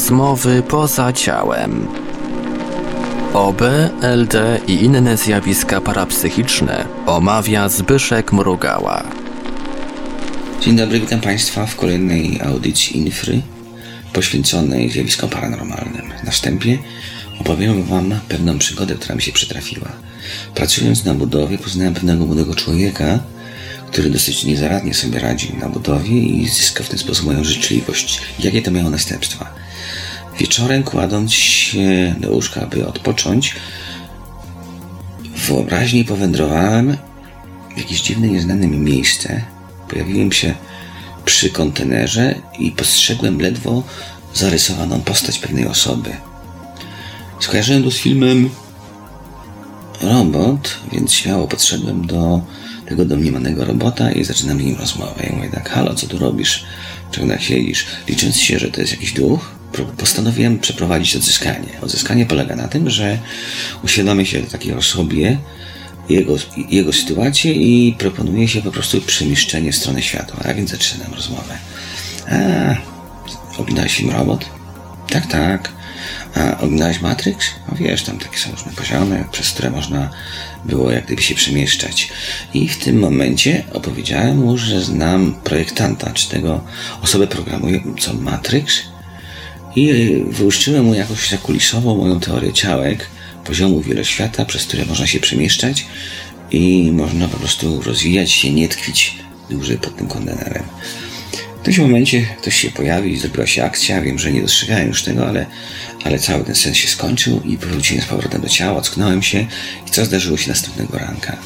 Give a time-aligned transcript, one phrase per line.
[0.00, 1.88] Rozmowy poza ciałem.
[3.34, 3.62] OB,
[4.02, 9.04] LD i inne zjawiska parapsychiczne omawia Zbyszek Mrugała.
[10.60, 13.42] Dzień dobry, witam Państwa w kolejnej audycji Infry
[14.12, 16.12] poświęconej zjawiskom paranormalnym.
[16.24, 16.78] Na wstępie
[17.40, 19.88] opowiem Wam pewną przygodę, która mi się przytrafiła.
[20.54, 23.18] Pracując na budowie poznałem pewnego młodego człowieka,
[23.90, 28.20] który dosyć niezaradnie sobie radził na budowie i zyskał w ten sposób moją życzliwość.
[28.38, 29.59] Jakie to miało następstwa?
[30.40, 33.54] Wieczorem kładąc się do łóżka, aby odpocząć,
[35.34, 36.96] w wyobraźni powędrowałem
[37.74, 39.42] w jakieś dziwne, nieznane mi miejsce.
[39.88, 40.54] Pojawiłem się
[41.24, 43.82] przy kontenerze i postrzegłem ledwo
[44.34, 46.10] zarysowaną postać pewnej osoby.
[47.40, 48.50] Skojarzyłem to z filmem
[50.02, 52.40] Robot, więc śmiało podszedłem do
[52.88, 55.26] tego domniemanego robota i zaczynam z nim rozmowę.
[55.30, 56.64] Ja mówię tak, halo, co tu robisz?
[57.10, 57.86] Czego tak siedzisz?
[58.08, 59.59] Licząc się, że to jest jakiś duch,
[59.96, 61.68] postanowiłem przeprowadzić odzyskanie.
[61.80, 63.18] Odzyskanie polega na tym, że
[63.84, 65.38] uświadomię się takiej osobie,
[66.08, 66.36] jego,
[66.68, 70.40] jego sytuację i proponuje się po prostu przemieszczenie w stronę światła.
[70.44, 71.58] A więc zaczynam rozmowę.
[72.30, 74.44] A, oglądałeś film Robot?
[75.10, 75.72] Tak, tak.
[76.34, 77.46] A oglądałeś Matrix?
[77.68, 80.10] No wiesz, tam takie są różne poziomy, przez które można
[80.64, 82.08] było jak gdyby się przemieszczać.
[82.54, 86.64] I w tym momencie opowiedziałem mu, że znam projektanta, czy tego
[87.02, 88.74] osobę programującą Matrix
[89.76, 93.06] i wyłuszczyłem mu jakąś zakulisową moją teorię ciałek,
[93.44, 95.86] poziomu wieloświata, przez które można się przemieszczać
[96.50, 99.14] i można po prostu rozwijać się, nie tkwić
[99.50, 100.62] dłużej pod tym kontenerem.
[101.60, 104.02] W tym momencie ktoś się pojawił i zrobiła się akcja.
[104.02, 105.46] Wiem, że nie dostrzegałem już tego, ale,
[106.04, 109.46] ale cały ten sens się skończył i powróciłem z powrotem do ciała, ocknąłem się
[109.86, 111.36] i co zdarzyło się następnego ranka.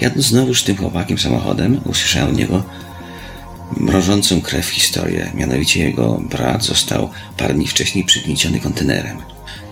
[0.00, 2.64] Jadąc znowuż tym chłopakiem samochodem, usłyszałem od niego
[3.76, 5.32] mrożącą krew historię.
[5.34, 9.18] Mianowicie jego brat został parę dni wcześniej przygnieciony kontenerem.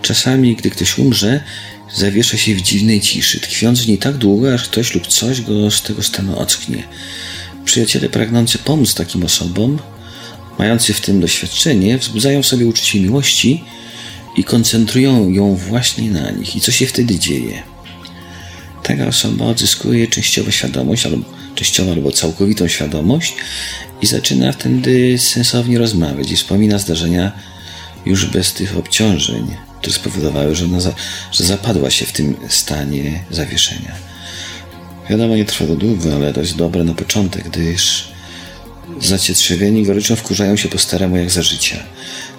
[0.02, 1.44] Czasami, gdy ktoś umrze,
[1.94, 5.70] zawiesza się w dziwnej ciszy, tkwiąc w niej tak długo, aż ktoś lub coś go
[5.70, 6.82] z tego stanu ocknie.
[7.64, 9.78] Przyjaciele pragnący pomóc takim osobom,
[10.58, 13.64] mający w tym doświadczenie, wzbudzają sobie uczucie miłości
[14.36, 16.56] i koncentrują ją właśnie na nich.
[16.56, 17.62] I co się wtedy dzieje?
[18.82, 23.34] Taka osoba odzyskuje częściowo świadomość, albo częściowo albo całkowitą świadomość
[24.02, 27.32] i zaczyna wtedy sensownie rozmawiać i wspomina zdarzenia
[28.06, 29.46] już bez tych obciążeń,
[29.78, 30.92] które spowodowały, że, ona za,
[31.32, 33.94] że zapadła się w tym stanie zawieszenia.
[35.10, 38.08] Wiadomo, nie trwa to długo, ale jest dobre na początek, gdyż
[39.00, 41.76] zacietrzewieni goryczą wkurzają się po staremu jak za życia.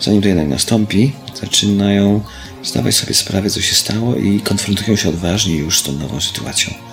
[0.02, 1.12] Zanim to jednak nastąpi,
[1.42, 2.22] zaczynają
[2.64, 6.91] zdawać sobie sprawę, co się stało i konfrontują się odważnie już z tą nową sytuacją.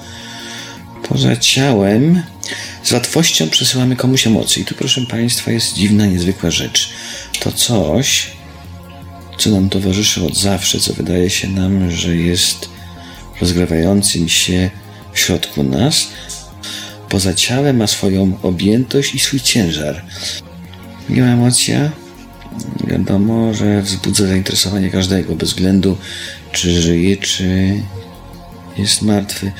[1.08, 2.22] Poza ciałem
[2.82, 4.62] z łatwością przesyłamy komuś emocje.
[4.62, 6.90] I tu, proszę Państwa, jest dziwna, niezwykła rzecz.
[7.40, 8.30] To coś,
[9.38, 12.68] co nam towarzyszy od zawsze, co wydaje się nam, że jest
[13.40, 14.70] rozgrywającym się
[15.12, 16.08] w środku nas,
[17.08, 20.04] poza ciałem ma swoją objętość i swój ciężar.
[21.08, 21.90] Miła emocja,
[22.86, 25.96] wiadomo, że wzbudza zainteresowanie każdego, bez względu
[26.52, 27.74] czy żyje, czy
[28.78, 29.52] jest martwy,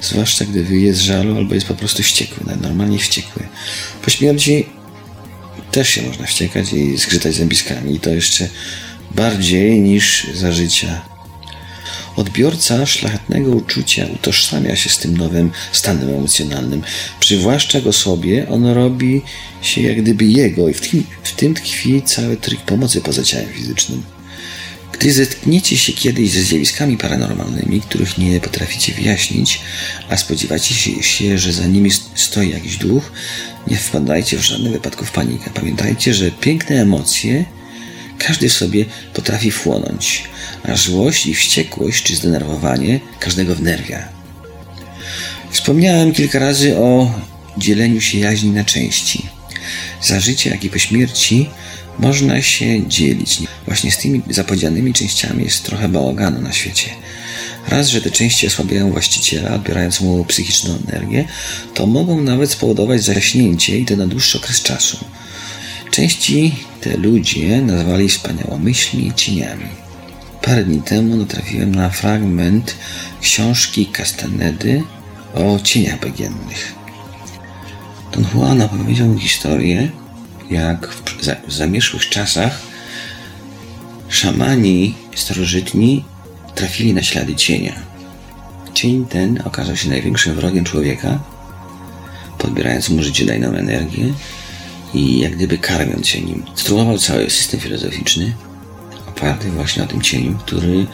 [0.00, 3.42] zwłaszcza gdy wyje z żalu albo jest po prostu wściekły, normalnie wściekły.
[4.04, 4.66] Po śmierci
[5.70, 8.48] też się można wściekać i zgrzytać zębiskami i to jeszcze
[9.10, 11.02] bardziej niż za życia.
[12.16, 16.82] Odbiorca szlachetnego uczucia utożsamia się z tym nowym stanem emocjonalnym,
[17.20, 19.22] przywłaszcza go sobie, on robi
[19.62, 23.48] się jak gdyby jego i w tym, w tym tkwi cały tryk pomocy poza ciałem
[23.48, 24.15] fizycznym.
[24.98, 29.60] Gdy zetkniecie się kiedyś ze zjawiskami paranormalnymi, których nie potraficie wyjaśnić,
[30.08, 33.12] a spodziewacie się, że za nimi stoi jakiś duch,
[33.66, 35.50] nie wpadajcie w żadnym wypadku w panikę.
[35.54, 37.44] Pamiętajcie, że piękne emocje
[38.18, 38.84] każdy w sobie
[39.14, 40.24] potrafi wchłonąć,
[40.62, 44.08] a złość i wściekłość czy zdenerwowanie każdego wnerwia.
[45.50, 47.20] Wspomniałem kilka razy o
[47.58, 49.35] dzieleniu się jaźni na części.
[50.06, 51.50] Za życie, jak i po śmierci
[51.98, 53.42] można się dzielić.
[53.66, 56.90] Właśnie z tymi zapodzianymi częściami jest trochę bałaganu na świecie.
[57.68, 61.24] Raz, że te części osłabiają właściciela, odbierając mu psychiczną energię,
[61.74, 64.98] to mogą nawet spowodować zaśnięcie i to na dłuższy okres czasu.
[65.90, 69.68] Części te ludzie nazwali wspaniałomyślni cieniami.
[70.42, 72.74] Parę dni temu natrafiłem na fragment
[73.20, 74.82] książki Castanedy
[75.34, 76.75] o cieniach bagiennych.
[78.16, 79.90] Don Juan opowiedział historię,
[80.50, 80.88] jak
[81.48, 82.58] w zamieszłych czasach
[84.08, 86.04] szamani starożytni
[86.54, 87.72] trafili na ślady cienia.
[88.74, 91.18] Cień ten okazał się największym wrogiem człowieka,
[92.38, 94.12] podbierając mu życiodajną energię
[94.94, 96.42] i jak gdyby karmiąc się nim.
[96.54, 98.34] Strumował cały system filozoficzny,
[99.08, 100.86] oparty właśnie na tym cieniu, który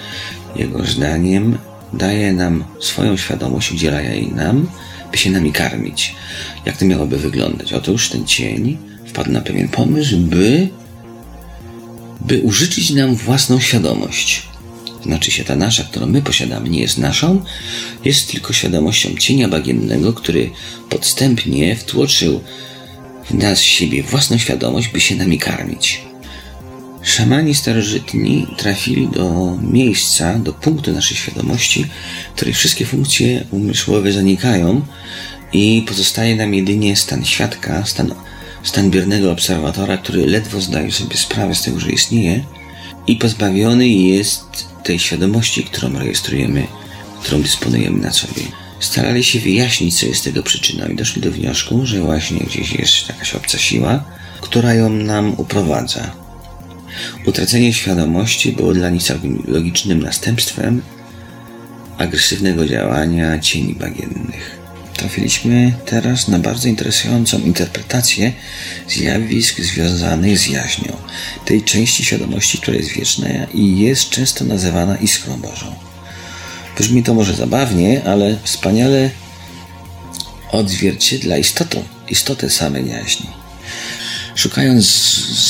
[0.56, 1.58] jego zdaniem
[1.92, 4.66] daje nam swoją świadomość, udziela jej nam,
[5.12, 6.14] by się nami karmić.
[6.66, 7.72] Jak to miałoby wyglądać?
[7.72, 10.68] Otóż ten cień wpadł na pewien pomysł, by,
[12.20, 14.42] by użyczyć nam własną świadomość.
[15.02, 17.44] Znaczy się ta nasza, którą my posiadamy, nie jest naszą,
[18.04, 20.50] jest tylko świadomością cienia bagiennego, który
[20.88, 22.40] podstępnie wtłoczył
[23.30, 26.11] w nas siebie własną świadomość, by się nami karmić.
[27.02, 31.84] Szamani starożytni trafili do miejsca, do punktu naszej świadomości,
[32.30, 34.82] w której wszystkie funkcje umysłowe zanikają
[35.52, 38.14] i pozostaje nam jedynie stan świadka, stan,
[38.62, 42.44] stan biernego obserwatora, który ledwo zdaje sobie sprawę z tego, że istnieje
[43.06, 44.44] i pozbawiony jest
[44.84, 46.66] tej świadomości, którą rejestrujemy,
[47.22, 48.42] którą dysponujemy na sobie.
[48.80, 53.08] Starali się wyjaśnić, co jest tego przyczyną i doszli do wniosku, że właśnie gdzieś jest
[53.08, 54.04] jakaś obca siła,
[54.40, 56.21] która ją nam uprowadza.
[57.26, 60.82] Utracenie świadomości było dla nich całkiem logicznym następstwem
[61.98, 64.62] agresywnego działania cieni bagiennych.
[64.96, 68.32] Trafiliśmy teraz na bardzo interesującą interpretację
[68.88, 70.96] zjawisk związanych z jaźnią,
[71.44, 75.74] tej części świadomości, która jest wieczna i jest często nazywana iskrą Bożą.
[76.78, 79.10] Brzmi to może zabawnie, ale wspaniale
[80.52, 83.41] odzwierciedla istotę, istotę samej jaźni.
[84.34, 84.86] Szukając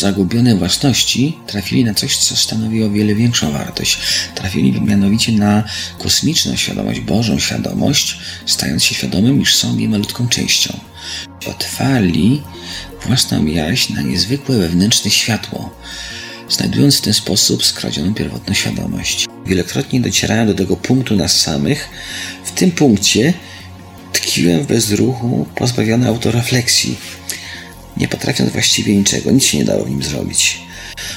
[0.01, 3.99] zagubionej własności, trafili na coś, co stanowi o wiele większą wartość.
[4.35, 5.65] Trafili mianowicie na
[5.99, 10.81] kosmiczną świadomość, Bożą świadomość, stając się świadomym, iż są jej malutką częścią.
[11.47, 12.43] Otwarli
[13.07, 15.75] własną jaźń na niezwykłe wewnętrzne światło,
[16.49, 19.27] znajdując w ten sposób skradzioną pierwotną świadomość.
[19.47, 21.89] Wielokrotnie docierałem do tego punktu nas samych.
[22.45, 23.35] W tym punkcie
[24.13, 26.97] tkwiłem w bezruchu, pozbawiony autorefleksji
[27.97, 30.61] nie potrafiąc właściwie niczego, nic się nie dało w nim zrobić.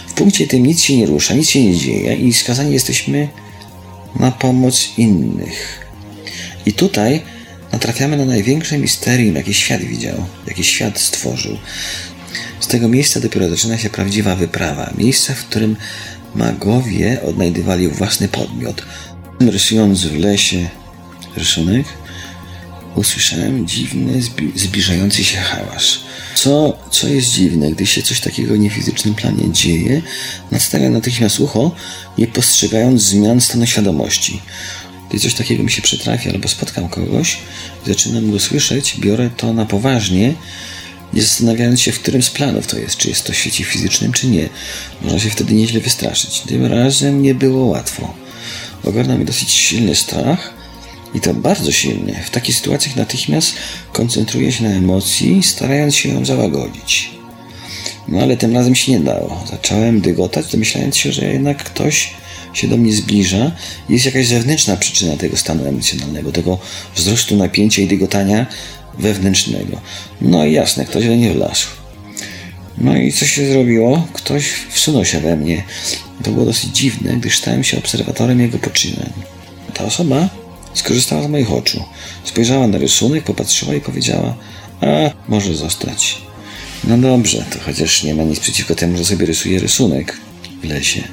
[0.07, 3.27] W punkcie tym nic się nie rusza, nic się nie dzieje i skazani jesteśmy
[4.19, 5.87] na pomoc innych.
[6.65, 7.21] I tutaj
[7.71, 11.57] natrafiamy na największe misterium, jakie świat widział, jakie świat stworzył.
[12.59, 14.93] Z tego miejsca dopiero zaczyna się prawdziwa wyprawa.
[14.97, 15.75] Miejsca, w którym
[16.35, 18.85] magowie odnajdywali własny podmiot.
[19.39, 20.69] Rysując w lesie
[21.37, 21.85] rysunek,
[22.95, 24.21] usłyszałem dziwny,
[24.55, 25.99] zbliżający się hałas.
[26.35, 30.01] Co, co jest dziwne, gdy się coś takiego w niefizycznym planie dzieje,
[30.51, 31.71] nastawiam natychmiast ucho,
[32.17, 34.41] nie postrzegając zmian stanu świadomości.
[35.09, 37.37] Gdy coś takiego mi się przytrafi albo spotkam kogoś,
[37.87, 40.33] zaczynam go słyszeć, biorę to na poważnie,
[41.13, 44.11] nie zastanawiając się, w którym z planów to jest, czy jest to w świecie fizycznym,
[44.11, 44.49] czy nie.
[45.01, 46.39] Można się wtedy nieźle wystraszyć.
[46.39, 48.13] Tym razem nie było łatwo.
[48.83, 50.53] Ogarnął mi dosyć silny strach,
[51.13, 52.23] i to bardzo silnie.
[52.25, 53.53] W takich sytuacjach natychmiast
[53.91, 57.09] koncentruję się na emocji, starając się ją załagodzić.
[58.07, 59.43] No ale tym razem się nie dało.
[59.51, 62.13] Zacząłem dygotać, domyślając się, że jednak ktoś
[62.53, 63.51] się do mnie zbliża.
[63.89, 66.59] Jest jakaś zewnętrzna przyczyna tego stanu emocjonalnego, tego
[66.95, 68.45] wzrostu napięcia i dygotania
[68.99, 69.81] wewnętrznego.
[70.21, 71.67] No i jasne, ktoś do mnie wlazł.
[72.77, 74.07] No i co się zrobiło?
[74.13, 75.63] Ktoś wsunął się we mnie.
[76.23, 79.13] To było dosyć dziwne, gdyż stałem się obserwatorem jego poczynań.
[79.73, 80.29] Ta osoba
[80.75, 81.83] Skorzystała z moich oczu.
[82.23, 84.35] Spojrzała na rysunek, popatrzyła i powiedziała:
[84.81, 84.85] A,
[85.27, 86.17] może zostać.
[86.83, 90.17] No dobrze, to chociaż nie ma nic przeciwko temu, że sobie rysuję rysunek
[90.61, 91.03] w lesie.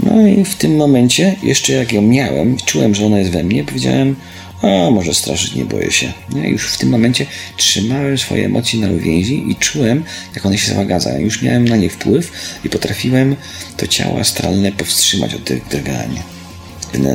[0.00, 3.64] No i w tym momencie, jeszcze jak ją miałem, czułem, że ona jest we mnie,
[3.64, 4.16] powiedziałem:
[4.62, 6.12] A, może straszyć, nie boję się.
[6.30, 10.04] No już w tym momencie trzymałem swoje emocje na uwięzi i czułem,
[10.34, 11.20] jak one się zagadzają.
[11.20, 12.32] Już miałem na nie wpływ
[12.64, 13.36] i potrafiłem
[13.76, 16.35] to ciało astralne powstrzymać od tych drgania.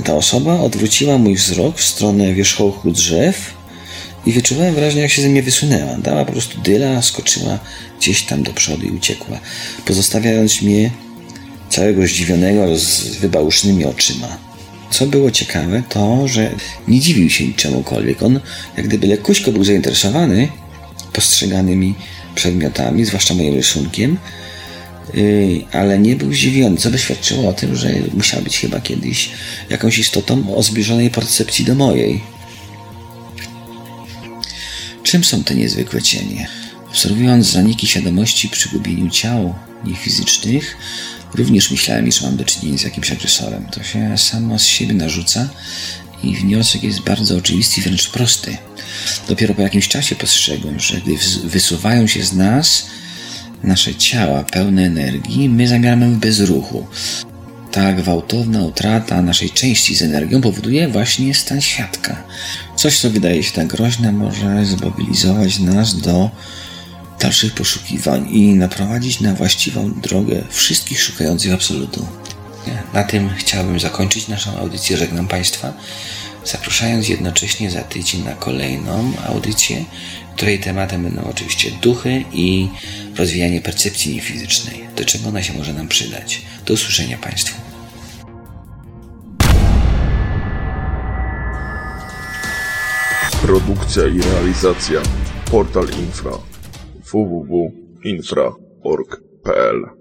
[0.04, 3.54] Ta osoba odwróciła mój wzrok w stronę wierzchołku drzew
[4.26, 5.98] i wyczuwałem wyraźnie, jak się ze mnie wysunęła.
[5.98, 7.60] Dała po prostu dyla, skoczyła
[8.00, 9.40] gdzieś tam do przodu i uciekła,
[9.86, 10.92] pozostawiając mnie
[11.70, 14.38] całego zdziwionego z wybałusznymi oczyma.
[14.92, 16.52] Co było ciekawe, to, że
[16.88, 18.24] nie dziwił się niczemukolwiek.
[18.24, 18.40] On,
[18.78, 20.48] jak gdyby lekkuśko był zainteresowany
[21.14, 21.96] postrzeganymi
[22.36, 24.18] przedmiotami, zwłaszcza moim rysunkiem,
[25.72, 29.30] ale nie był zdziwiony, co by świadczyło o tym, że musiał być chyba kiedyś
[29.70, 32.22] jakąś istotą o zbliżonej percepcji do mojej.
[35.04, 36.48] Czym są te niezwykłe cienie?
[36.90, 40.78] Obserwując zaniki świadomości przy gubieniu ciał niefizycznych,
[41.34, 43.66] również myślałem, iż mam do czynienia z jakimś agresorem.
[43.66, 45.50] To się samo z siebie narzuca
[46.24, 48.58] i wniosek jest bardzo oczywisty wręcz prosty.
[49.28, 52.86] Dopiero po jakimś czasie postrzegłem, że gdy wysuwają się z nas
[53.64, 56.86] nasze ciała pełne energii, my zamieramy w bezruchu.
[57.72, 62.24] Ta gwałtowna utrata naszej części z energią powoduje właśnie stan świadka.
[62.76, 66.30] Coś, co wydaje się tak groźne, może zmobilizować nas do
[67.20, 72.06] dalszych poszukiwań i naprowadzić na właściwą drogę wszystkich szukających absolutu.
[72.94, 74.98] Na tym chciałbym zakończyć naszą audycję.
[74.98, 75.74] Żegnam Państwa,
[76.46, 79.86] zapraszając jednocześnie za tydzień na kolejną audycję,
[80.36, 82.68] której tematem będą oczywiście duchy i
[83.16, 84.84] rozwijanie percepcji niefizycznej.
[84.96, 86.42] Do czego ona się może nam przydać.
[86.66, 87.62] Do usłyszenia Państwu.
[93.42, 95.02] Produkcja i realizacja
[95.52, 96.32] Portal Infra
[97.12, 100.01] www.infra.org.pl